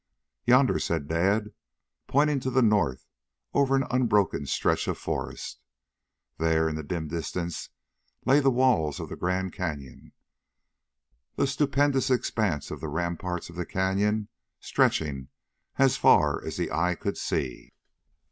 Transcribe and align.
"Yonder," 0.47 0.79
said 0.79 1.07
Dad, 1.07 1.53
pointing 2.07 2.39
to 2.39 2.49
the 2.49 2.63
north 2.63 3.05
over 3.53 3.75
an 3.75 3.85
unbroken 3.91 4.47
stretch 4.47 4.87
of 4.87 4.97
forest. 4.97 5.59
There 6.39 6.67
in 6.67 6.73
the 6.75 6.81
dim 6.81 7.07
distance 7.07 7.69
lay 8.25 8.39
the 8.39 8.49
walls 8.49 8.99
of 8.99 9.09
the 9.09 9.15
Grand 9.15 9.53
Canyon, 9.53 10.11
the 11.35 11.45
stupendous 11.45 12.09
expanse 12.09 12.71
of 12.71 12.79
the 12.79 12.89
ramparts 12.89 13.51
of 13.51 13.55
the 13.55 13.63
Canyon 13.67 14.27
stretching 14.59 15.27
as 15.77 15.97
far 15.97 16.43
as 16.45 16.57
the 16.57 16.71
eye 16.71 16.95
could 16.95 17.15
see. 17.15 17.75